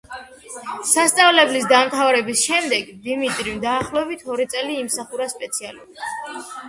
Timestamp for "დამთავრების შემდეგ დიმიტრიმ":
1.73-3.59